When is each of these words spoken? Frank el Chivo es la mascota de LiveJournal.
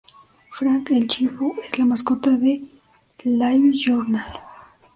Frank 0.49 0.89
el 0.89 1.07
Chivo 1.07 1.53
es 1.63 1.77
la 1.77 1.85
mascota 1.85 2.31
de 2.31 2.63
LiveJournal. 3.23 4.33